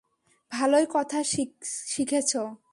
[0.51, 1.19] ভালোই কথা
[1.91, 2.31] শিখেছ।